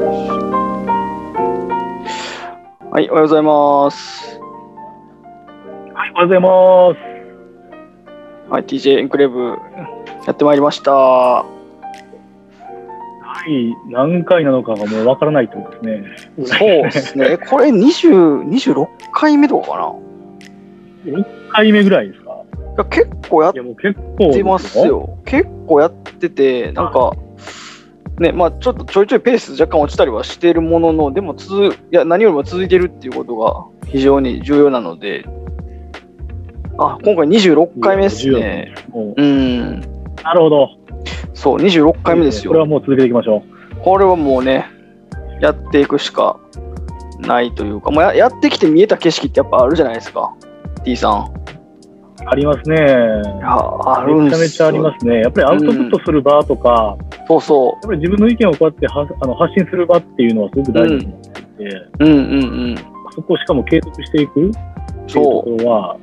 [0.00, 0.04] は
[3.00, 4.38] い、おはようございます。
[5.92, 6.48] はい、おはようございま
[6.94, 7.00] す。
[8.52, 9.56] はい、TJ エンクレーブ
[10.26, 10.92] やってまいりました。
[10.92, 11.44] は
[13.48, 16.46] い、何回なのかがもうわからないってことですね。
[16.46, 17.26] そうですね。
[17.32, 19.94] えこれ20 26回目とかか
[21.06, 22.28] 6回目ぐらいですか？
[22.30, 22.44] ない
[22.78, 23.60] や結構やって
[24.44, 24.78] ます。
[24.78, 25.18] よ。
[25.24, 27.14] 結構やってて、なんか、
[28.20, 35.24] ね、まあちょっとちょいちょいペース若干落ちたりはしてるものの、でも続いや何よりも続いてるっていうことが非常に重要なので、
[36.78, 38.74] あ、今回26回目ですね。
[38.90, 39.80] もうん。
[39.80, 40.68] うなるほど。
[41.34, 42.60] そう、26回目ですよこれ。
[42.60, 43.42] はもう続けていきましょ
[43.82, 44.66] これはもうね、
[45.40, 46.38] やっていくしか
[47.20, 50.34] ないというか、もうややってきて見えた景色ってやっぱあるじゃないですか、
[50.84, 51.32] T さん。
[52.24, 52.28] う。
[52.28, 52.76] ありますね。
[54.24, 55.20] めちゃめちゃありますね。
[55.20, 56.96] やっぱりアウトプットする場とか、
[57.28, 61.90] そうそやっぱり自分の意見をこうやってはあの発信する場っていうのはすごく大事だと思っていて、う。
[62.00, 62.74] うんうんうん。
[63.14, 65.96] そこをしかも継続していくっていうとそころは、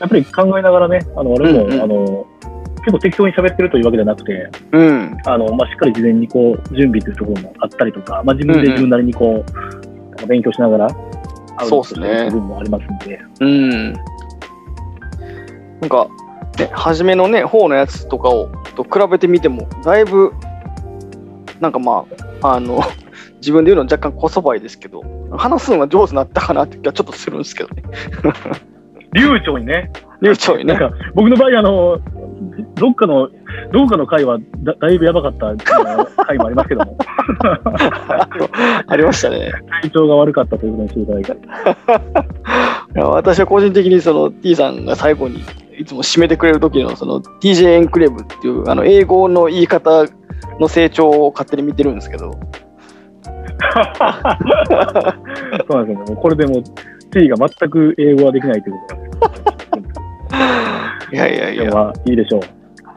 [0.00, 2.26] やっぱり考えながらね、あの俺も、うんうんあの
[2.78, 4.32] 結構適当に喋ってるというわけじゃなくて、
[4.72, 4.78] う。
[4.78, 5.16] うん。
[5.26, 9.52] あのまあ、しっかり事前にこう準備というところもあったりとか、まあ、自分うんうんで自分なりにこう、
[10.16, 10.88] あの勉強しながら、
[11.66, 13.92] そうっすね部分もありますんで、うん。
[13.92, 13.98] な
[15.86, 16.08] んか、
[16.58, 20.32] ね、初めのね、方のやつとかをと比べてみても、だいぶ、
[21.60, 22.04] なんかま
[22.42, 22.80] あ、あの、
[23.40, 27.82] 自分で言うのは若干こそばいですけど、話すのが上手になったかなって気がちょっとするんですけどね。
[29.14, 30.74] 流暢にね、流暢にね。
[30.74, 31.98] なんか僕の場合、あの
[32.74, 33.30] どっかの、
[33.72, 35.54] どっかの回はだだいぶやばかった
[36.24, 36.96] 回もありますけども、
[38.86, 39.52] ありましたね。
[39.82, 41.36] 体調が悪かったということにしていただいて、
[42.94, 45.44] 私は個人的にその T さんが最後に
[45.78, 50.04] いつも締めてくれる時のその TJ エンクレーブっていうあの英語の言い方
[50.58, 52.38] の成長を勝手に見てるんですけど、そ
[55.68, 56.62] うなんですよね、もうこれでもう
[57.10, 59.02] T が全く英語はできないということな
[59.76, 60.00] んです
[61.14, 62.40] いやいやいや、まあいいでしょう、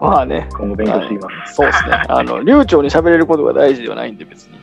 [0.01, 1.55] まあね、今後勉強していきます。
[1.55, 1.91] そうですね。
[2.09, 4.59] あの流暢に喋れることが大事ではないんで別に。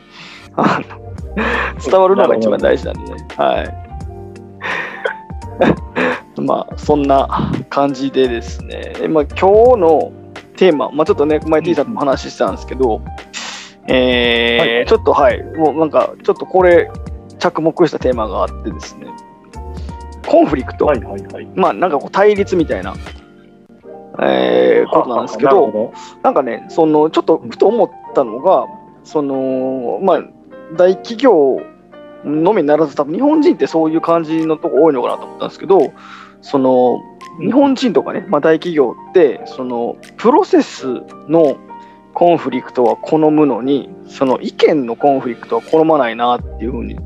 [1.89, 3.27] 伝わるのが一番大事なんでね。
[3.37, 3.89] はい。
[6.41, 10.11] まあそんな感じでですね、まあ、今日の
[10.55, 13.01] テーマ、まあ、ちょっとね、前 T さんとも話してたんですけど、
[13.87, 14.75] えーはい。
[14.75, 16.89] はいちょっとはい、もうなんかちょっとこれ
[17.39, 19.07] 着目したテーマがあってですね、
[20.27, 21.47] コンフリクト、はいはいはい。
[21.55, 22.93] まあなんかこう対立みたいな、
[24.21, 25.93] えーことなんですけど、なるほ
[26.23, 28.65] なんかね、そのちょっとふと思ったのが、
[29.03, 30.23] そのまあ、
[30.77, 31.61] 大企業
[32.25, 35.93] のみならず、多分日本人ってそういう感じのとこ多いのかなと思ったんですけど、
[36.41, 37.01] その
[37.39, 41.57] 日本人とかね、まあ、大企業って、そのプロセスの
[42.13, 46.97] コンフリクトは好むのに、その意見のコンフリクトは好まないなっていうふうに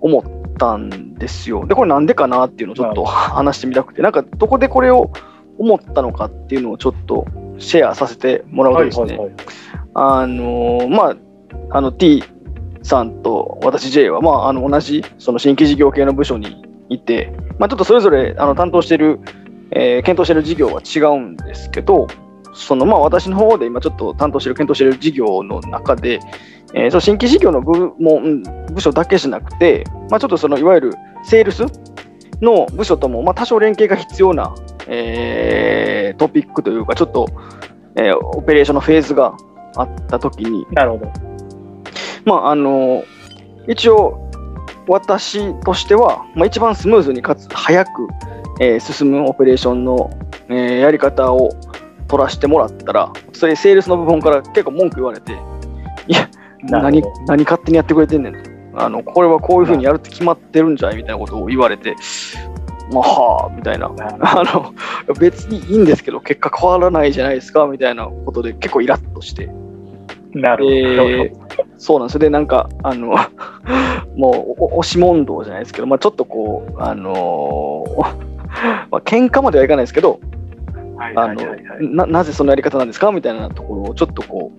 [0.00, 1.66] 思ったんですよ。
[1.66, 5.10] で、これなんでかなっていうのをちょっと話してみたくて、なんかどこでこれを
[5.58, 7.26] 思ったのかっていうのをちょっと
[7.58, 9.18] シェアさせてもらうとですね。
[9.94, 11.16] あのーまあ、
[11.70, 12.22] あの T
[12.82, 19.20] さんと私 J は、まあ、あの同じその新規事業系の部署にいて、まあ、ちょっとそれぞれあの担当している、
[19.70, 22.08] えー検討している事業は違うんですけど、
[22.52, 26.20] そのまあ私の方で今ちょっと担当している、検討している事業の中で、
[26.74, 28.20] えーその新規事業の部も、
[28.72, 31.64] 部署だけじゃなくて、まあ、ちょっとそのいわゆるセールス
[32.40, 34.54] の部署とも、まあ、多少連携が必要な、
[34.88, 37.28] えートピックというか、ちょっと、
[37.96, 39.36] えーオペレーションのフェーズが
[39.76, 41.39] あったときに、なるほど。
[42.30, 43.04] まああの
[43.66, 44.30] 一応
[44.86, 48.08] 私としては、まあ、一番スムーズにかつ早く、
[48.60, 50.10] えー進むオペレーションの、
[50.48, 51.50] えーやり方を
[52.06, 55.32] 取らせてもらったらそれセールスの部分から結構文句言われて
[56.06, 56.28] いや
[56.62, 58.32] 何何勝手にやってくれてんねん。
[58.32, 61.96] とあのこれはこういうふうにやるって決まってるんじゃいみたいなことを言われて
[62.92, 63.86] まあはあみたいな。
[63.90, 64.72] あの
[65.18, 69.50] 別にいいんですけど結果変わらないじゃないですかみたいなことで結構イラッとして。
[70.32, 70.76] なるほど。
[70.76, 71.49] えー
[71.80, 72.20] そうなんですよ。
[72.20, 73.14] で、なんか、あの、
[74.14, 78.00] もう、お押し問答じゃないですけど、まあ、ちょっとこう、あのー
[78.90, 80.20] まあ、喧嘩まではいかないですけど、
[80.96, 81.40] はいあの。
[81.80, 84.52] ななぜそのやり方なんですかみたいなところをちょっとこ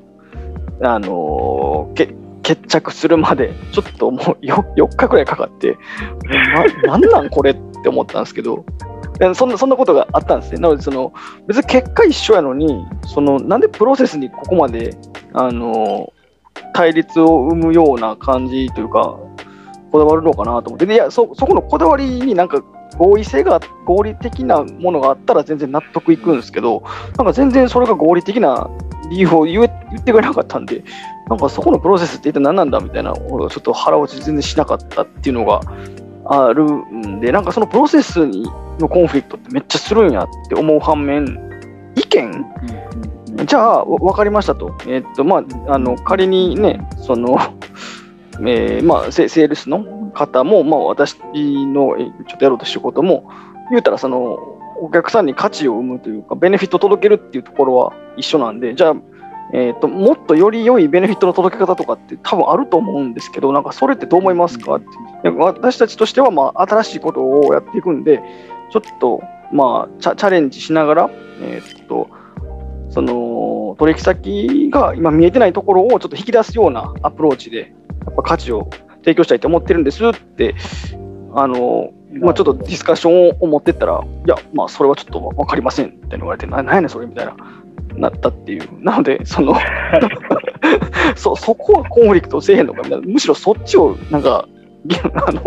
[0.82, 5.78] う、あのーけ決着するまで、ちょっともう 4, 4日くらいかかって、
[6.88, 8.66] ななんなんこれって思ったんですけど、
[9.20, 10.60] でそんなそんなことがあったんですね。
[10.60, 11.14] なのでその、
[11.46, 14.98] 別に結果一緒やのに、そのなんでプロセスにここまで、
[15.34, 16.21] あのー
[16.74, 19.18] 対立を生むような感じというか、
[19.92, 22.64] こだわるのかなと思って、でいやそそこのこだわりになんか
[22.98, 26.84] 合意性が、合理的なものがあったら全然納得いくんですけど、
[27.18, 28.70] なんか全然それが合理的な
[29.10, 30.84] 理由を言え言ってくれなかったんで、
[31.30, 35.62] なんかそこのプロセスって一体何なんだみたいな、ちょっと腹落ち全然しなかったっていうのが
[36.26, 38.44] あるんで、なんかそのプロセスに
[38.80, 41.26] のコンフリクトってめっちゃするんやって思う反面、
[41.96, 42.46] 意見
[43.46, 44.76] じゃあ、わ分かりましたと。
[44.88, 47.38] えっと、まあ、あの、仮にね、その、
[48.42, 49.84] えーまあ、セセールスの
[50.14, 53.30] 方も、まあ、私のえちょっとやろうとしてることも、
[53.70, 54.40] 言うたら、その、
[54.82, 58.96] お客さんに価値を生むというか、ベネフィットを届けるっていうところは一緒なんで、じゃあ、
[59.54, 64.82] えー、ともっとより良いベネフィットの届け方とかって多分あると思うんですけど、なんかそれってどう思いますかっ
[65.24, 65.30] て。
[65.30, 68.24] 私たちとしては、まあ、新しいことをやっていくんで、
[68.72, 69.22] ちょっと、
[69.52, 71.10] まあ、チャチャレンジしながら、
[71.42, 72.08] えーっと、
[72.92, 77.74] その取引先が今見えてないところをちょっと引き出すようなアプローチで、
[78.06, 80.56] やっぱ価値を提供したいと思ってるんですって、
[81.34, 87.36] あのまあ、ちょっとディスカッションを持ってったら、いや、まあ、それはちょっと分かりませんって言われて、ななんやねん、それみたいな、
[87.96, 88.84] なったっていう。
[88.84, 89.56] なので、その
[91.16, 94.46] そ、そこはコンフリクトせえへんのかみたいな、むしろそっちを、なんか、
[95.26, 95.42] あの、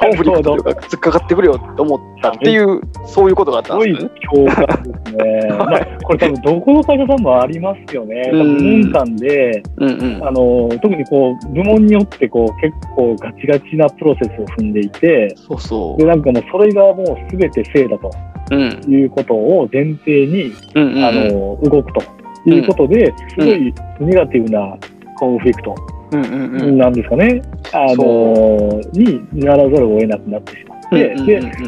[0.00, 4.10] コンフリクトというか、突っかかってくれよって思ったっていう、そういうことがあったすごいんですね。
[4.32, 5.48] 共感ですね。
[5.58, 8.22] まあ、これ多分どこの会社さんもありますよね。
[8.26, 10.26] 多分部門間で、うんうん。
[10.26, 18.10] あの、特にこう、部門によってこう、結構ガチガチなプロセスを踏んでいて、そうそで、なんかもうそれがもう全て正だと
[18.50, 18.56] う。
[18.56, 18.80] うん。
[18.88, 21.04] いうことを前提に、うんうんうん。
[21.04, 22.02] あの、動くと
[22.50, 24.76] いうことで、すごいネガティブな
[25.18, 25.74] コンフリクト。
[26.10, 27.42] なんですかね、
[27.72, 31.14] あの、にならざるを得なくなってしまって、で、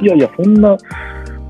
[0.03, 0.77] いやいや、そんな、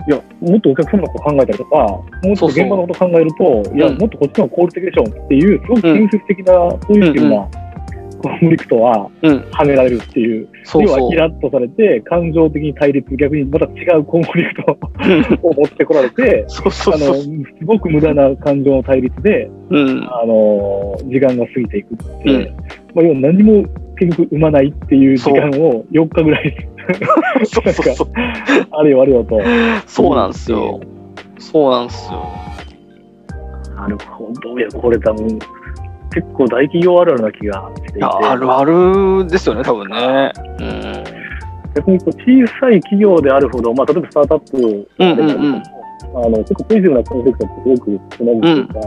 [0.09, 3.99] いや、もっとお客様のこと考えたりとか、もっと現場のこと考えると、いや、うん。
[3.99, 7.68] もっとこっちの方が効率的でしょっていう、すごく建設的な、ポジティブなコンフリ
[8.57, 9.37] クトはうん。
[9.51, 11.17] 跳ねられるっていう、要はそうそうイ。
[11.17, 14.79] ラッとされて、感情的に対立、逆にまた違うコンフリクト
[15.43, 17.15] を持ってこられて、そうそあの。
[17.15, 17.29] す
[17.65, 20.09] ごく無駄な感情の対立で、うん。
[20.11, 22.57] あの、時間が過ぎていくって、うん
[22.95, 23.65] まあ、要は何も
[23.97, 26.69] 結局生まないっていう時間を4日ぐらい、
[27.45, 28.09] そうそうそう。
[28.71, 29.41] あれよあれよと。
[29.87, 30.81] そうなんですよ。
[31.39, 32.49] そうなんですよ。
[33.77, 34.59] なるほど。
[34.59, 35.39] いや、これ多分、
[36.21, 38.05] 結構大企業あるあるな気がしていて。
[38.05, 40.33] あるあるですよね、多分ね。
[40.61, 41.05] うん。
[41.75, 45.63] 逆にこう小さい企業であるほど、まあ、例えばスタートアップうんうんうん
[46.15, 48.81] あの結構ポジティブなコンセプトってすごくつなぐっていうか、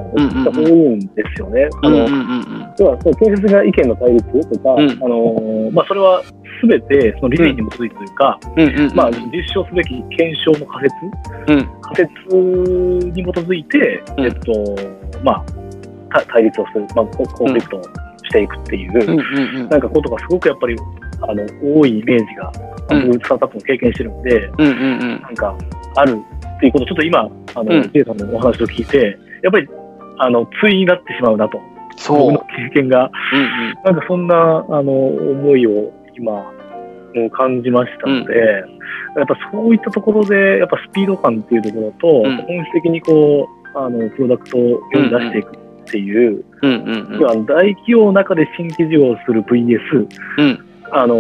[0.51, 1.69] 多いんですよね。
[1.83, 6.24] あのうんうんうん要はその建設が意見の対立とか、うんあのまあ、それは
[6.62, 8.39] すべてその理念に基づいてというか。
[8.95, 12.36] まあ、実証すべき検証の仮説、うん仮説
[13.10, 14.75] に基づいて、うんえっと
[15.24, 15.61] まあ、た
[16.28, 17.90] 対立をする、まあ、ココンフリクトをし
[18.31, 19.69] ていくっていう、うんうんうん。
[19.69, 20.75] なんかことがすごくやっぱり
[21.22, 21.46] あの
[21.80, 22.72] 多いイメージが、うん
[23.08, 24.74] 僕スタートアップも経験してるんで、うんうんう
[25.16, 25.22] ん。
[25.22, 25.56] なんか
[25.96, 26.18] ある
[26.58, 27.19] っていうことをちょっと今、
[27.56, 29.68] あの、うん J さんのお話を聞いて、やっぱり、
[30.18, 31.60] あの、対になってしまうなと。
[31.96, 32.31] そう。
[32.31, 33.74] 僕の経験が、うんうん。
[33.86, 38.34] なんかそんな、あの、思いを今、もう感じましたので、
[39.18, 45.61] やっぱそういったところで、やっぱスピード感っていうところと、うん本質的にこう、あの、プロダクトを世に出していくっ
[45.91, 47.45] ていう、うんうん要は大
[47.75, 50.07] 企業の中で新規事業をする VS、
[50.38, 51.15] うんあの、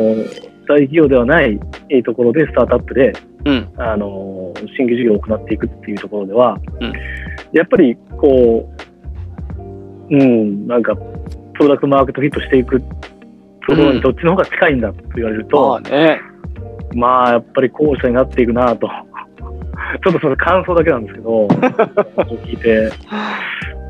[0.67, 1.59] 大企業ではない
[1.89, 3.13] えーところでスタートアップで、
[3.45, 3.73] うん。
[3.77, 6.93] あの新規事業を行っていくっていうところでは、うん
[7.53, 8.69] やっぱりこ
[10.09, 12.85] う、うん、なんか、プロダクトマーケットフィットしていくと
[13.67, 16.21] ころにどっちの方が近いんだと言われるまと、あね。
[16.93, 18.89] まあ、やっぱり後者になっていくなと。
[20.03, 21.47] ちょっとその感想だけなんですけど、
[22.45, 22.89] 聞いて、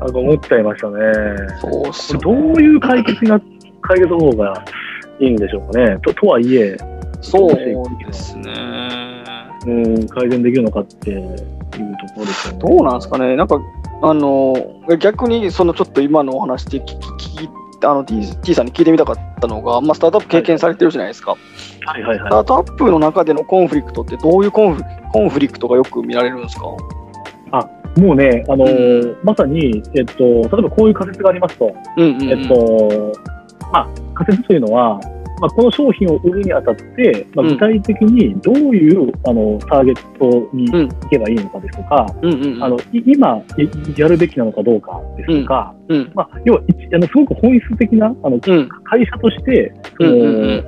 [0.02, 0.94] なんか思っちゃいましたね。
[1.60, 3.40] そうどういう解決が、
[3.80, 4.64] 解決方法が
[5.20, 5.98] いいんでしょうかね。
[6.02, 6.76] ととはいえ、
[7.20, 7.74] そうで
[8.12, 8.52] すね。
[9.66, 11.36] うん、改善できるのかっていうと
[12.14, 12.58] ころですよね。
[12.60, 13.36] どうなんですかね。
[13.36, 13.60] なんか、
[14.02, 14.56] あの、
[14.98, 17.48] 逆に、そのちょっと今のお話で聞き、
[17.84, 21.32] あの T, T さんに聞いてみたかったのが、まあ、スタートアップ経験されてるじゃないですか。
[21.84, 26.66] はいはいスターはトアップの中でのコンフリクトってどういうコンフコンフリクトがよく見られるんですか？
[26.66, 26.70] い。
[27.96, 32.30] もうね、あのーまさに、えっと、例えばこういう仮説がありますと、うんうんうん。
[32.30, 33.12] えっと、
[33.70, 34.98] まあ、仮説というのは、
[35.40, 37.52] まあ、この商品を売るにあたって、まあ、うん。
[37.54, 42.64] 具体的にどういう、あのターゲットにうん行けばいいのかですとか、うんうんうん。
[42.64, 46.12] あのい今いやるべきなのかどうかですとか、うん。
[46.14, 48.68] まあ、要は一あのすごく本質的なあのうん。
[48.84, 50.64] 会社として、そのうんうんうん。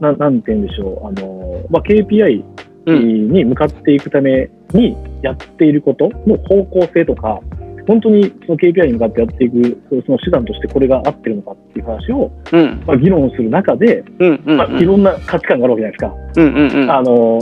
[0.00, 2.42] ななんて言うんでしょう、あのまあ、KPI
[2.86, 3.30] うん。
[3.30, 7.40] に向かっていくためにやっていることの方向性とか、
[7.86, 12.82] 本当にその KPI に向かってやっていくその手段としてこれが合ってるのかっていう話を、うん。
[12.86, 16.40] まあ、議論する中で、うんうんまあ、いろんな価値観があるわけじゃないですか。
[16.40, 16.90] うんうんうん。
[16.90, 17.40] あの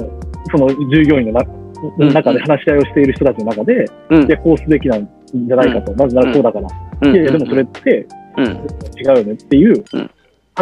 [0.51, 4.27] その従業員の中で話し合いをしている人たちの中で、うん。
[4.27, 6.69] いや、こうすべきなんじゃないかと、なぜならこうだから、
[7.03, 7.15] うん。
[7.15, 8.07] いやいや、でもそれって、
[8.39, 8.45] うん。
[8.47, 10.11] 違うよねっていううん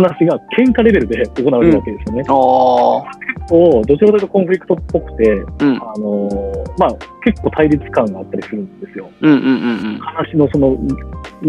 [0.03, 2.23] 話が喧嘩レベルで行われるわけですよね。
[2.23, 5.77] うどちらかというとコンフリクトっぽくて、うん。
[5.77, 6.91] あのーまあ、
[7.25, 9.11] 結構対立感があったりするんですよ。
[9.21, 10.77] うんうんうん話のその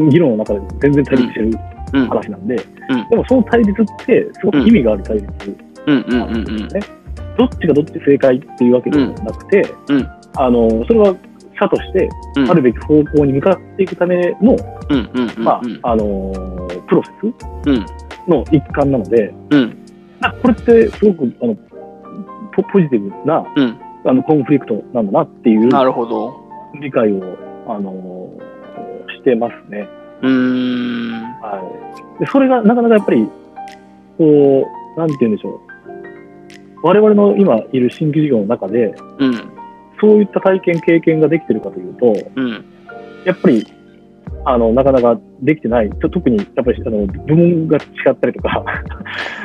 [0.10, 1.46] 議論の中で全然対立してる
[1.94, 2.02] うん。
[2.02, 5.28] うん話なんで、うんでもその対立ってすごく意味がある対立、
[5.88, 6.68] うんうんうんうん。
[7.38, 11.16] どっちがどっち正解っていうわけではなくて、うんうんあのーそれは
[11.60, 14.56] 社としてうんあるべき方向に向かっていくための、
[14.90, 15.44] うんうんうん。
[15.44, 15.52] ま
[15.84, 17.86] ああのープロセスうん。
[18.30, 19.78] の一環なので、うん。
[20.22, 21.56] あこれってすごくあの
[22.56, 23.80] ポポジティブなうん。
[24.06, 26.34] あのコンフリクトなんだなっていうなるほど。
[26.80, 28.30] 理解を、あの
[29.18, 29.88] してますね。
[30.22, 31.12] うーん。
[31.42, 31.62] は
[32.18, 33.28] い、でそれがなかなかやっぱり、
[34.18, 35.60] こう、なんて言うんでしょう。
[36.82, 39.34] 我々の今いる新規事業の中で、うん。
[40.00, 42.66] そういった体験、経験ができてるかというと、うん。
[43.26, 43.66] やっぱり、
[44.46, 45.90] あの、なかなかできてない。
[45.90, 47.80] と特に、やっぱり、あの、部門が違
[48.12, 48.66] ったりとか、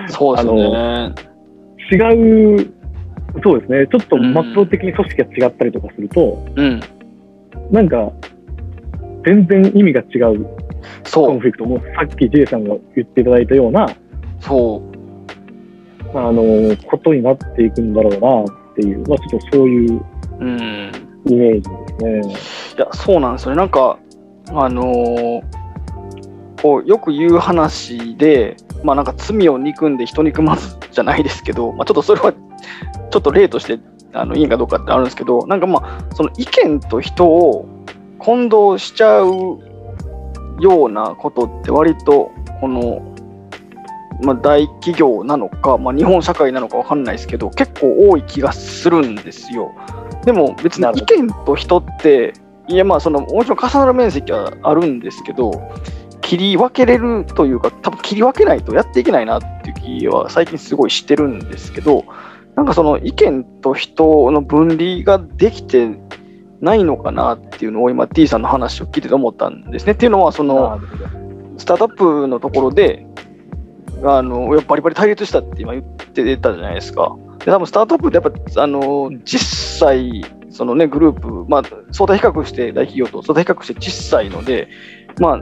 [0.08, 1.14] そうですね。
[1.92, 2.74] 違う、
[3.42, 6.80] そうですね、ちょっと末端的に組織が違ったりとかすると、うん。
[7.70, 8.12] なんか、
[9.24, 10.46] 全然意味が違う
[11.12, 11.32] コ。
[11.32, 13.86] ンフリクトも、さっき J さんが言っていただいたような、
[14.40, 14.82] そ
[16.12, 16.18] う。
[16.18, 20.00] あの、ことになっていくんだろうなっていう、まあ、ちょっとそういう
[20.40, 20.90] うん。
[21.26, 22.34] イメージですね。
[22.76, 23.56] いや、そうなんですよね。
[23.56, 23.98] なんか、
[24.48, 25.64] あのー
[26.64, 33.78] こう、よく言う話で、まあなんか罪を憎んで人憎まずじゃないですけど、まあちょっとそれは、ちょっと例として、
[34.14, 37.68] あの、いいかどうかってあるんですけど、なんかまあ、その意見と人を
[38.18, 39.58] 混同しちゃう
[40.58, 42.30] ようなことって割と、
[42.62, 43.02] この、
[44.22, 49.70] まあ、大企業なのか、まあ、日本社会なのかわかんないですけど、結構多い気がするんですよ。
[50.24, 52.32] でも別に意見と人って、
[52.68, 55.52] いやまあそのもちろん重なる面積はあるんですけど、
[56.22, 62.04] 切り分けれるというか、多分切り分けないとやっていけないなっていう気は最近すごいしてるんですけど、
[62.56, 65.90] なんかその意見と人の分離ができて
[66.60, 69.92] ないのかなっていうのを今 T さんの話を聞いてて思ったんですね。
[69.92, 70.80] っていうのはその、
[71.58, 73.06] スタートアップのところで、
[74.02, 77.16] あのやっぱバリバリ対立したって今言ってたじゃないですか。
[77.38, 78.80] で多分スタートアップってやっぱあの
[79.24, 84.68] 小さいその、ね、グループ、まあ、相対比較して大企業と相対比較して小さいので、
[85.18, 85.40] まあ、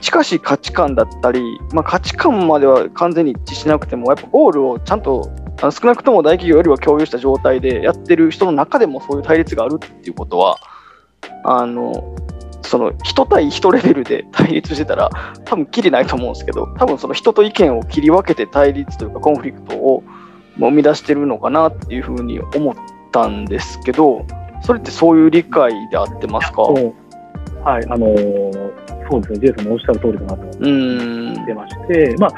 [0.00, 10.58] 近しい価値観だったり、まあ、価値観までは完全に一致しなくても、やっぱゴールをちゃんとあの少なくとも大企業よりは共有した状態でやってる人の中でもそういう対立があるっていうことは、
[11.44, 12.14] あの
[12.62, 15.10] その人対人レベルで対立してたら、
[15.46, 20.04] 多分きりないと思うんですけど、多分その人と意見を切り分けて対立というかコンフリクトを
[20.58, 22.74] 生み出してるのかなっていうふうに思っ
[23.10, 24.26] たんですけど、
[24.62, 26.62] それってそういう理解で合ってますか？
[26.62, 30.52] はい、あのーそうですね、J さんのおっしゃる通りかなと思っ。
[31.44, 32.30] てまして、まあ、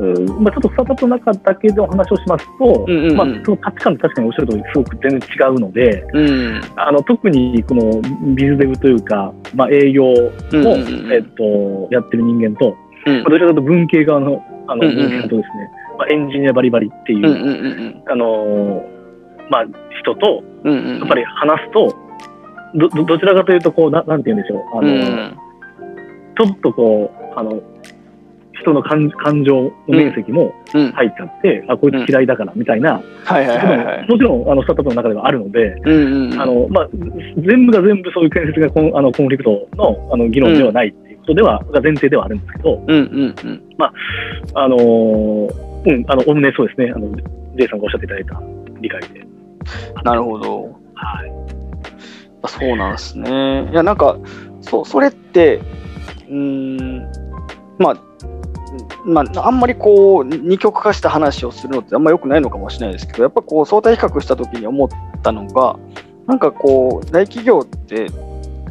[0.00, 3.16] うんまあ、ちょっとスタートアップの中だけでお話をしますと、うんうんうん。
[3.16, 6.60] まあ、その価値観って確かにおっしゃる通り、すごく全然違うので、うん。
[6.74, 8.02] あの特にこの
[8.34, 11.12] ビズデブというか、まあ、営業を、うんうんうん。
[11.12, 13.22] えっと、やってる人間と、うん。
[13.22, 15.08] まあどちらかというと文系側のあのうんうんうん。
[15.10, 18.02] 人間とですね、まあ、エンジニアバリバリっていう、うんうんうん。
[18.10, 18.96] あのー
[19.48, 19.64] まあ、
[20.06, 20.72] 人と、うん。
[20.72, 20.98] うんうん。
[21.00, 21.94] やっぱり話すと、
[22.74, 25.36] どどどちらかというとこうな、なんて言うんでしょう、あのうん。
[26.38, 27.60] ちょっとこう、あの
[28.58, 30.92] 人の感感情の面積もうん。
[30.92, 32.94] 入っちゃって、あこいつ嫌いだからみたいな。
[32.94, 33.02] も
[34.16, 36.40] ちろんあのスタートアップの中ではあるので、うんうんうん。
[36.40, 36.88] あのまあ、
[37.36, 43.62] 全部が全部そういう建設がコンあのコンフリクトのあの議論ではないっていうことでは、が前提ではあるんですけど、うんうんうん。
[44.54, 47.08] あのーうん、あの、おおむねそうですね、あの、
[47.56, 48.42] J さんがおっしゃっていただいた
[48.80, 49.25] 理解で。
[50.04, 50.62] なるほど。
[50.94, 51.32] はい。
[52.42, 53.68] あそうなんですね。
[53.70, 54.16] いや、なんか、
[54.60, 55.60] そう、それって、
[56.28, 56.98] うーん、
[57.78, 57.96] まあ、
[59.04, 64.88] まあ、あんまりこう、二極化した話をするのってあんま良くないのかもしれないですけど、やっぱこう、相対比較した時に思っ
[65.22, 65.78] たのが、
[66.26, 68.06] なんかこう、大企業って、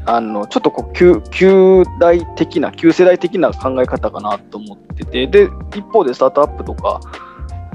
[0.07, 6.99] あのちょっとこう旧旧代的な、旧世代的な考え方かなと思ってて、で、一方でスタートアップとか、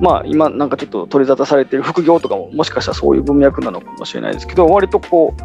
[0.01, 5.43] まあ今なんかちょっと取り沙汰されてる副業とかももしかしたらそういう文脈なのかもしれないですけど、割とこう、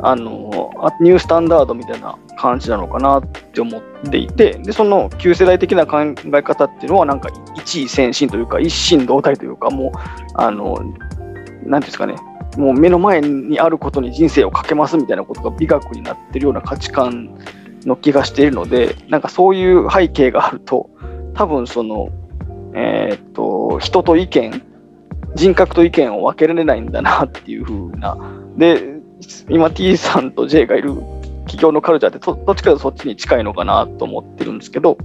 [0.00, 9.98] あのニュースタンダードみたいな感じなのかなって思っていて、でその旧世代的な考え方っていうのは、なんか一位先進というか、一心同体というか、もう、
[10.34, 12.14] あのなんていうんですかね、
[12.56, 17.36] もう目の前にあることに人生をかけますみたいなことが美学になってるような価値観
[17.84, 20.90] の気がしているので、なんかそういう背景があると、
[21.34, 22.08] 多分その、
[22.80, 24.62] えーっと、人と意見、
[25.34, 28.16] 人格と意見を分けられないんだなっていう風な。
[28.56, 29.00] で、
[29.48, 30.94] 今 T さんと J がいる
[31.40, 34.96] 企業のカルチャーってどっちかというとそっちに近いのかなと思ってるんですけど、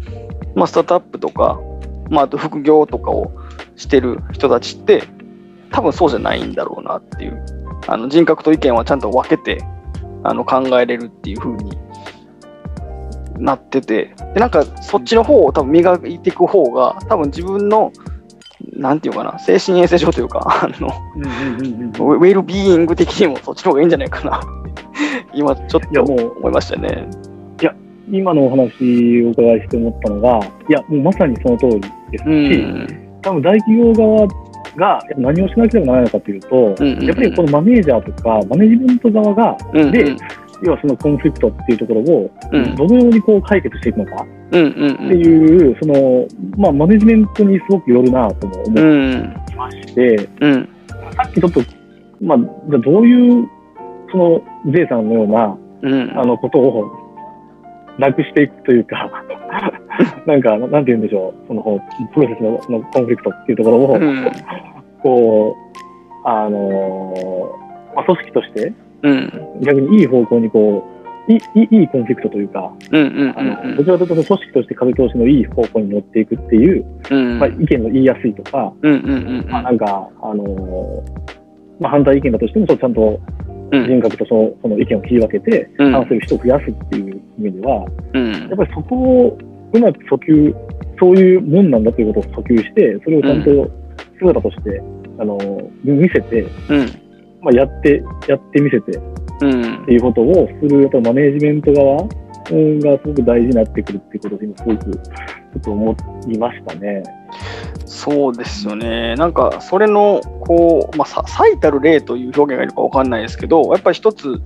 [0.53, 1.60] まあ、スタートアップとか、
[2.12, 3.32] まあ、あと副業とかを
[3.75, 5.06] してる人たちって、
[5.72, 7.44] 多分そうじゃないんだろうなっていう、
[7.88, 9.63] あの人格と意見はちゃんと分けて
[10.24, 11.75] あの考えれるっていう風に
[13.38, 17.92] なってて、でなんかそっちの方を多分磨いていく方が、多分自分の、
[18.74, 24.42] なんていうかな、精神衛生上というか、 あのうんうんうんうんウェルビーイング的にもそっちの方がいいんじゃないかな
[25.34, 27.08] 今ちょっいや、ともう、思いましたね。
[28.12, 32.88] 今のお話をお伺いして思ったのが、いや、もうまさにその通りですし、うん。
[33.22, 34.28] 多分大企業側
[34.75, 39.92] がいや何をしなければならないのかというと、うんうんうんやっぱりこのマネージャーとか、マネジメント側が、うん。
[39.92, 40.16] で
[40.62, 49.33] 要はそのコンフリクトっていうところを、うんどのようにこう解決していくのかうんうんっていう、その、まあ、マネジメントにすごくよるなとも思ういん。
[49.57, 50.69] まして、うん。
[51.15, 51.62] さっきちょっと、
[52.22, 53.50] まあ、じゃあどういう、
[54.12, 54.41] その、
[54.72, 56.19] J さんのような、うん。
[56.19, 56.91] あの、ことを、
[57.98, 59.10] なくしていくというか、
[60.25, 61.79] なんか、なんて言うんでしょう、その、
[62.13, 64.31] プロセスののコンフリクトっていうところを、うん。
[65.01, 69.60] こう、あのーまあ、組織として、うん。
[69.62, 70.83] 逆にいい方向にこ
[71.27, 72.72] う、いいいいいコンフリクトというか、
[73.77, 77.39] どちらかというと組織として風通しのいい方向に持っていくっていう、うん。
[77.39, 78.74] まあ、意見の言いやすいとか。
[79.48, 81.03] まあ、なんか、あのー
[81.79, 83.19] まあ、反対意見だとしても、ちゃんと
[83.72, 83.88] うん。
[83.88, 89.38] 人格とそのその意見を切り分けて、うん話せる人を増やすっていう意味では、うんやっぱりそこを
[89.74, 90.55] うまく訴求、
[91.00, 93.72] そういうもんなんだということを訴求して、それをちゃんと
[94.19, 94.81] 姿として、
[95.19, 95.38] あの
[95.83, 97.02] 見せて、うん。
[97.44, 99.02] まあ、やって、やってみせてっ
[99.42, 99.94] うんて。
[99.94, 102.08] いうことをする、やっぱりマネージメント側
[102.52, 105.96] うんがすごく大事になってくるっていうことで、今すごくちょっと思
[106.28, 107.04] いましたね。
[107.86, 109.16] そうですよね。
[109.16, 114.42] なんか、それの、こう、まあ、さ最たる例という表現がいるかわかんないですけど、やっぱり一つ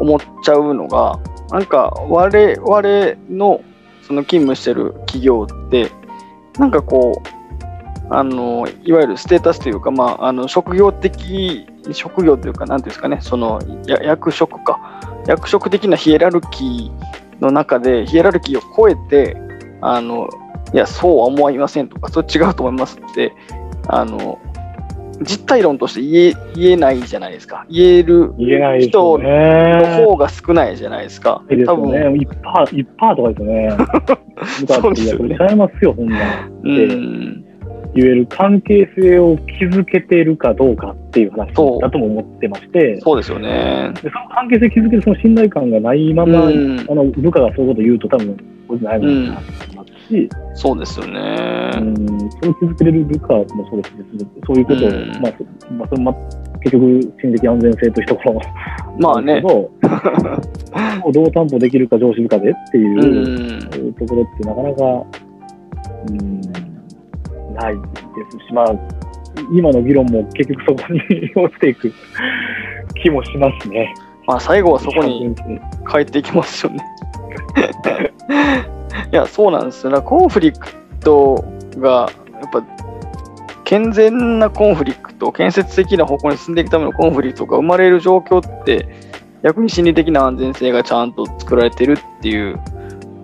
[0.00, 2.82] 思っちゃうのが、なんか、我々
[3.30, 3.60] の、
[4.02, 5.90] その勤務してる企業って、
[6.58, 7.36] なんかこう、
[8.08, 14.78] あの、いわゆるステータスというか、まあ、あの、職業的、職業というか、なんですかね、その、や役職か、
[15.26, 19.36] 役職的なヒエラルキーの中で、ヒエラルキーを超えて、
[19.80, 20.28] あの、
[20.72, 23.32] いや、そうは思いませんとか、それ違うと思いますって、
[23.88, 24.38] あの、
[25.22, 27.64] 実体論として言え言えないじゃないですか。
[27.70, 30.04] 言える言えないですよ人のね。
[30.04, 31.42] 方が少ないじゃないですか。
[31.48, 32.18] す多分、よね。
[32.18, 32.36] 1%、
[33.00, 33.76] 1%とかですよね。
[34.82, 36.18] そうですよねちゃいますよ、そんな。
[36.64, 37.44] うん、
[38.00, 41.46] 言える関係性を築けているかどうかっていう話
[41.80, 43.92] だとも思ってまして、そうですよね。
[44.02, 48.36] でその関係性築けるその信頼感がないまま、うんあの部下がそういうこと言うと多分、
[48.68, 51.20] これないもんなと思いますし、そうですようね。
[51.80, 56.14] ん、それを築けれる部下もそうですし、そういうことを、うんまあ、そまあ、それま
[56.62, 58.40] 結局、心的安全性というところ
[58.98, 59.40] まあね。
[61.12, 65.04] ど、う担保できるか上司部下でってういう、ん、ところってなかなか、
[66.08, 66.35] うん、
[67.56, 67.80] ないで
[68.30, 68.72] すし、まあ、
[69.52, 71.00] 今の議論も結局そこに
[71.34, 71.92] 落ちていく
[73.02, 73.94] 気もしますね。
[74.26, 75.34] まあ最後はそこに
[75.90, 76.84] 帰っていきますよね。
[79.12, 79.90] いや、そうなんですよ。
[79.90, 80.66] だからコンフリク
[81.00, 81.44] ト
[81.78, 82.62] が、やっぱ、
[83.64, 88.88] 健全なコンフリクト、建設的な方向に進んでいくためのコンフリクトが生まれる状況って、
[89.42, 92.58] 逆に心理的な安全性がちゃんと作られてるっていう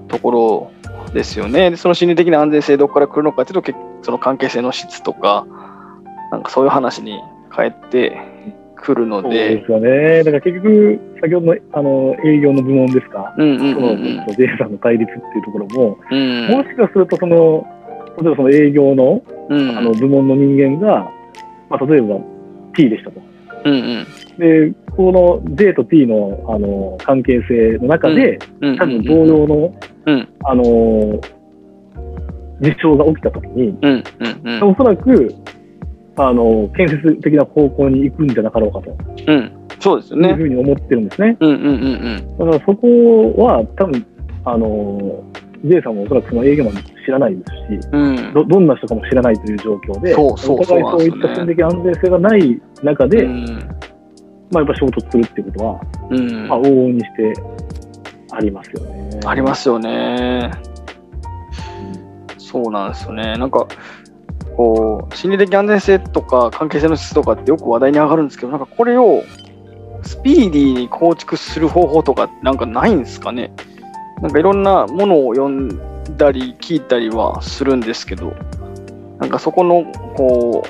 [0.09, 0.71] ところ
[1.13, 1.71] ですよね。
[1.71, 5.47] でその心理的な安全性どこから来るのかっていうと、結その関係性の質とか、
[6.31, 7.21] なんかそういう話に
[7.55, 8.17] 変えて
[8.77, 10.25] くるのそうでで、すよね。
[10.25, 13.97] だから結局、先ほどのあの営業の部門ですか、うんうんそのうん。
[13.97, 14.27] うん。
[14.37, 17.65] J さんの対立っていうところも、うんもしかするとその、
[18.21, 21.11] 例えばその営業のうんあの部門の人間が、
[21.71, 22.19] まあ、例えば
[22.75, 23.21] T でしたと。
[23.65, 24.07] うんうん。
[24.39, 25.13] で、こ
[25.47, 29.75] の J と T のあの関係性の中で、うん多分同様の、
[30.07, 30.29] うん。
[30.45, 31.21] あの
[32.63, 34.05] 事象が起きたときに、うん
[34.45, 34.71] うんうん。
[34.71, 35.35] おそらく、
[36.17, 38.97] あの、建設的な方向に行くんじゃなかろうかと。
[39.27, 39.53] うん。
[39.81, 41.37] そうですよいうねふうに思ってるんですね。
[41.41, 44.07] うんうんうんだからそこは多分、
[44.45, 45.25] あの、
[45.65, 48.17] J さんもおそらくその営業マン知らないですし、うん。
[48.17, 53.45] うんどどんな人かも知らないという状況で、そうそうお互いそういった心的安全性がない中で、うん。
[54.53, 56.49] まあやっぱ衝突するっていうことは、うん。
[56.49, 57.33] まあ往々にして
[58.31, 59.21] ありますよね。
[59.27, 60.72] ありますよね
[62.53, 63.67] そうなんですよねなんか
[64.57, 69.25] こう心理的安全性とか関係性の質とかってよく話題に上がるんですけどなんかこれを
[70.03, 73.53] スピーディーに構築する方法とかなんかないんですかね
[74.21, 75.69] なんかいろんなものを読ん
[76.19, 78.35] だり聞いたりはするんですけど
[79.19, 79.85] なんかそこの
[80.15, 80.65] こ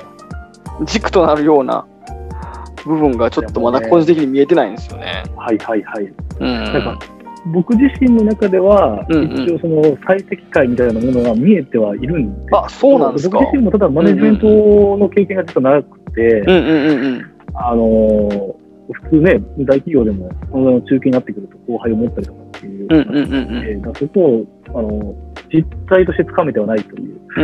[0.79, 1.85] う軸となるような
[2.85, 5.23] 部分がちょっとまだ個人的に見えてないんですよね。
[5.37, 6.13] はいはいはい。
[6.39, 6.63] うん。
[6.73, 6.99] なんか
[7.47, 13.37] 僕自身の中では、うんうん一応その最適解みたいなものが見えてはいるんであ、そうなんですか？
[13.39, 14.47] 僕自身もただマネジメント
[14.97, 16.43] の経験が実は長くて。
[17.55, 24.45] あのー普通ね、大企業でも、その中堅になってくると後輩を持ったりとかっていう、そこを、
[24.77, 25.15] あの
[25.49, 27.43] 実態としてつかめてはないといううことー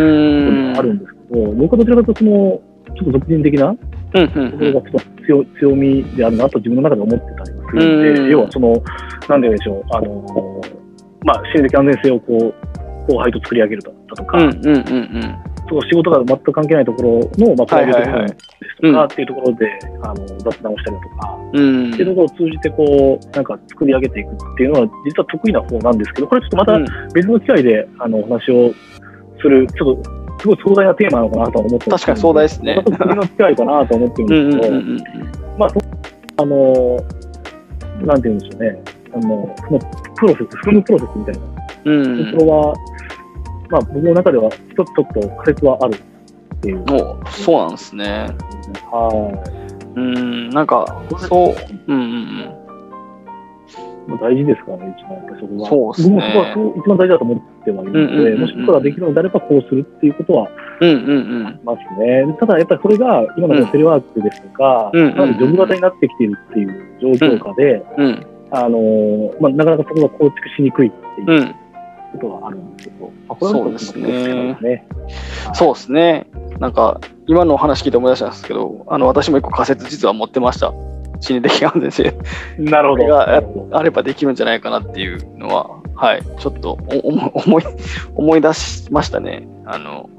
[0.71, 0.73] ん。
[0.73, 2.61] があるんですけど、僕はどちらかというとその、
[2.93, 3.79] ちょっと俗人的なとこ
[4.11, 8.85] ろがちょっと強強みであるなと自分の中で思ってたりするんで、うん要はその、なんて
[9.27, 10.61] 言うんでしょう、あの
[11.25, 15.37] まあ、心理的安全性をこう、後輩と作り上げるだとか、うんうんうんうん。
[15.67, 21.93] その仕事が全く関係ないところの、まあ、プライベート部ですとかっていうところで、あの雑談をしたりだとか、うん。
[21.93, 28.73] っていうところを通じて、こう、なんか作り上げていくっていうのは、実は得意な方なんですけど、これちょっとまたうん別の機会で、あの、お話を
[29.41, 35.79] する、ちょっと、すごい壮大なテーマなのかなとは思って確かに壮大ですねまた次の機会かなと思ってるうんんですけど、まあ、そ
[36.37, 36.97] あの、
[38.05, 38.83] なんて言うんでしょうね、
[39.13, 39.79] あの、その
[40.15, 41.41] プロセス、含むプロセスみたいな
[41.85, 42.19] うん。
[42.19, 42.73] うんところは、
[43.69, 46.83] まあ、僕の中では一つちょっと仮説はあるっていう。
[46.91, 48.27] おそうなんですね。
[48.91, 49.43] は
[49.95, 50.85] うん、なんか、
[51.27, 51.55] そう、
[51.87, 52.45] うんうんい。
[52.45, 52.58] まあ
[54.17, 55.69] 大事ですからね、一番やっぱりそこは。
[55.69, 60.49] そうっすね僕もそこはそう一番大事だと思ってはいるので、もし僕らできるのであればこうするっていうことは
[60.81, 60.89] うん。
[60.89, 61.59] うんうんうん。
[61.63, 62.35] ますね。
[62.39, 68.25] ただやっぱりそれが今のテレワークですとか、うんジョブ型になってきているっていう状況下で、うん。
[68.51, 71.55] あのーまあ、なかなかそこが構築しにくいっていううん。
[72.13, 74.87] ことはあるんですけど、まあ、これはそうですね。
[75.53, 76.27] そうですね。
[76.59, 80.73] なんか、今のお話聞いて思い出したんですけど、あの、私も一個仮説実は持ってました。
[81.21, 82.13] 心理的安全性
[82.57, 83.05] なるほど。
[83.07, 87.63] があればできるんじゃないかなっていうのは、はい、ちょっとお思思い
[88.15, 89.47] 思い出しましたね。
[89.65, 90.09] あの、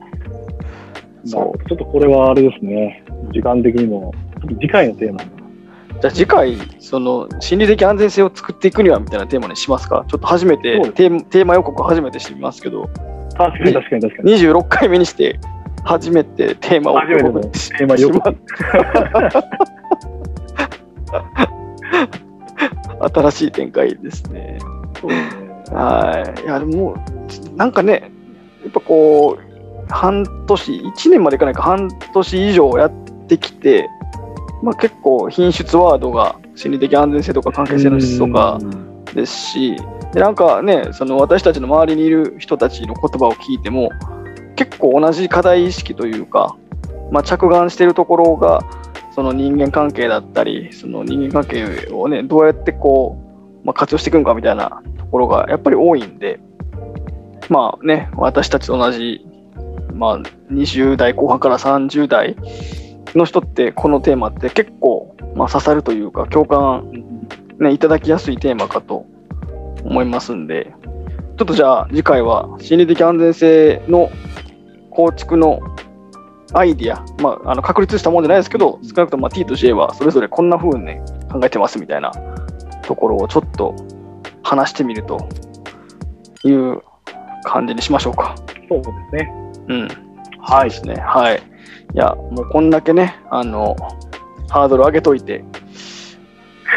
[1.25, 4.13] そちょっとこれはあれですね、時間的にも、
[4.61, 5.27] 次回のテーマう。
[6.01, 10.05] じゃあ次回、その心理的安全性を作っていくにはみたいなテーマにしますか？
[10.09, 12.89] ちょっと初めてテーマ、テーマ予告初めてしてみますけど、
[13.37, 14.33] 確かに確かに確かに。
[14.35, 15.39] 26回目にして
[15.85, 18.37] 初めてテーマを予告テーマ予告。
[23.15, 24.59] 新しい展開ですね。
[25.01, 25.77] そうですね。
[25.77, 26.43] はい。
[26.43, 26.95] いや、でも、
[27.57, 28.11] なんかね、
[28.63, 29.51] やっぱこう、
[29.89, 32.93] 半年、1年までいかないか、半年以上やっ
[33.27, 33.89] てきて、
[34.63, 38.59] まあ、結構品質ワードが心理的安全性とか関係性の質とか
[39.15, 39.77] ですし、
[40.13, 43.91] でなんかね、その私たちの周りにいる人たちの言葉を聞いても、
[44.57, 46.57] 結構同じ課題意識というか、
[47.11, 48.61] まあ、着眼しているところが、
[49.21, 53.19] その人間関係だったり、その人間関係をね、どうやってこ
[53.63, 56.41] う、まあ、活用していくのかみたいなところがやっぱり多いんで、
[57.51, 59.27] まあね、私たちと同じ、
[59.93, 60.19] まあ、
[60.51, 62.35] 20代後半から30代
[63.15, 66.91] の人って、このテーマって結構、まあ、刺さるというか、共感、
[67.59, 69.05] ね、いただきやすいテーマかと
[69.85, 70.73] 思いますんで、
[71.37, 74.11] ちょっとじゃあ次回は心理的安全性の
[74.91, 75.61] 構築の
[76.53, 82.13] アイディア、まあ、あの確立したもんじゃないですけど、少なくともまあ T と J はそれぞれこんな風に、ね、考えてますみたいな
[82.83, 83.75] ところをちょっと
[84.43, 85.29] 話してみると
[86.45, 86.83] いう
[87.45, 88.35] 感じにしましょうか。
[88.69, 89.33] そうですね。
[89.69, 89.89] うん。
[90.41, 90.71] はい。
[90.71, 90.95] ですね。
[90.95, 91.43] はい。
[91.95, 93.77] いや、もうこんだけね、あの、
[94.49, 95.45] ハードル上げといて、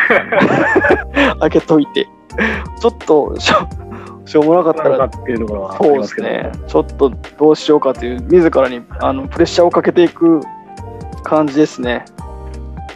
[1.42, 2.08] 上げといて、
[2.80, 3.36] ちょっと
[4.26, 10.42] しょ、うもなかったら、っていうところはあそうですね、ちょっとどうしようかという、自らにあのプレッシャーをかけていく
[11.24, 12.06] 感じですね。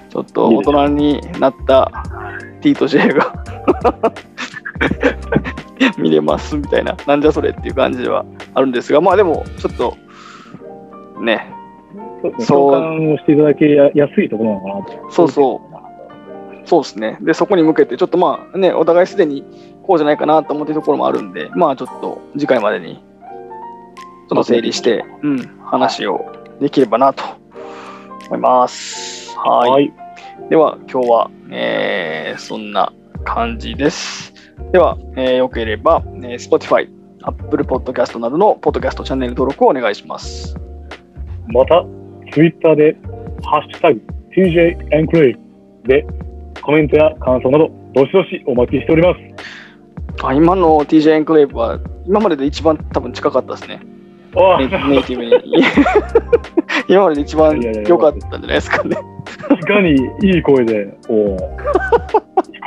[0.09, 1.91] ちょっと大人になった
[2.61, 3.33] T と J が。
[5.97, 9.97] 見れますみたいな、なんじゃそれっていう感じではあるんですが、まあでも、ちょっと、
[11.21, 11.51] ね、
[12.39, 13.17] そう。
[13.17, 14.99] していただけややすいところなのかな。
[15.01, 15.11] と。
[15.11, 15.77] そうそう。
[16.67, 17.17] そうですね。
[17.21, 19.43] で、そこに向けて、ちょっとまあね、お互いすでに
[19.87, 26.25] こうじゃないかなと思っているところもあるんで、まあちょっと次回までに、ちょっと整理して、うん、話を
[26.59, 27.23] できればなと
[28.27, 29.33] 思います。
[29.37, 29.71] はい。
[29.71, 29.93] はい。
[30.49, 32.91] では、今日は、えーそんな
[33.23, 34.33] 感じです。
[34.73, 36.89] では、えーよければ、えー Spotify、
[37.23, 40.55] Apple Podcast などのポッドキャストチャンネル登録をお願いします。
[41.47, 41.85] また、
[42.33, 42.97] ツイッターで、
[43.43, 44.01] ハッシュタグ、
[44.35, 45.35] TJ エンクレイ
[45.87, 46.05] で、
[46.61, 49.26] コメントや感想など、どしどしお待ちしております。
[50.23, 53.81] あ今の TJ エンクレイブは、今までで一番多分近かったですね。
[54.35, 55.31] あネイティブに。
[56.87, 58.95] 今までで一番良かったんじゃないですかね。
[59.59, 61.47] いかにいい声で、こう、行こ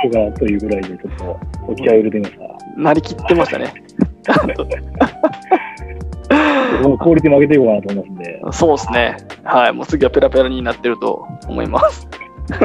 [0.09, 2.41] うかなというぐらいで、ちょっと、お気合を入れてみました。
[2.81, 3.73] なりきってましたね。
[6.83, 8.41] もうクオリティも上げていこうかなと思いますんで。
[8.53, 9.17] そうですね。
[9.45, 9.73] はい。
[9.73, 12.09] もう次はペラペラになってると思います。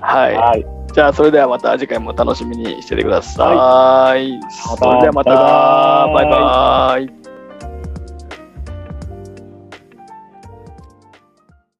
[0.00, 0.34] はい。
[0.34, 0.77] はい。
[0.92, 4.38] じゃあ、それではまた次回も楽しみにしててください。
[4.40, 5.30] またそれではまた、
[6.14, 6.40] バイバイ。
[6.96, 7.17] バイバイ